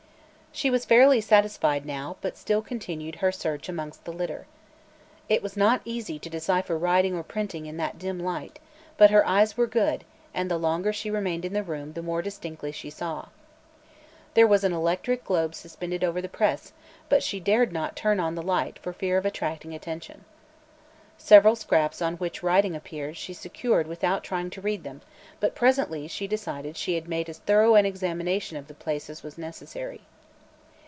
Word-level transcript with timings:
She 0.53 0.69
was 0.69 0.83
fairly 0.83 1.21
satisfied, 1.21 1.85
now, 1.85 2.17
but 2.19 2.37
still 2.37 2.61
continued 2.61 3.15
her 3.15 3.31
search 3.31 3.69
amongst 3.69 4.03
the 4.03 4.11
litter. 4.11 4.47
It 5.29 5.41
was 5.41 5.55
not 5.55 5.81
easy 5.85 6.19
to 6.19 6.29
decipher 6.29 6.77
writing 6.77 7.15
or 7.15 7.23
printing 7.23 7.67
in 7.67 7.77
that 7.77 7.97
dim 7.97 8.19
light, 8.19 8.59
but 8.97 9.11
her 9.11 9.25
eyes 9.25 9.55
were 9.55 9.65
good 9.65 10.03
and 10.33 10.51
the 10.51 10.57
longer 10.57 10.91
she 10.91 11.09
remained 11.09 11.45
in 11.45 11.53
the 11.53 11.63
room 11.63 11.93
the 11.93 12.01
more 12.01 12.21
distinctly 12.21 12.73
she 12.73 12.89
saw. 12.89 13.27
There 14.33 14.45
was 14.45 14.65
an 14.65 14.73
electric 14.73 15.23
globe 15.23 15.55
suspended 15.55 16.03
over 16.03 16.21
the 16.21 16.27
press, 16.27 16.73
but 17.07 17.23
she 17.23 17.39
dared 17.39 17.71
not 17.71 17.95
turn 17.95 18.19
on 18.19 18.35
the 18.35 18.43
light 18.43 18.77
for 18.79 18.91
fear 18.91 19.17
of 19.17 19.25
attracting 19.25 19.73
attention. 19.73 20.25
Several 21.17 21.55
scraps 21.55 22.01
on 22.01 22.15
which 22.17 22.43
writing 22.43 22.75
appeared 22.75 23.15
she 23.15 23.33
secured 23.33 23.87
without 23.87 24.21
trying 24.21 24.49
to 24.49 24.61
read 24.61 24.83
them, 24.83 24.99
but 25.39 25.55
presently 25.55 26.09
she 26.09 26.27
decided 26.27 26.75
she 26.75 26.95
had 26.95 27.07
made 27.07 27.29
as 27.29 27.37
thorough 27.37 27.75
an 27.75 27.85
examination 27.85 28.57
of 28.57 28.67
the 28.67 28.73
place 28.73 29.09
as 29.09 29.23
was 29.23 29.37
necessary. 29.37 30.01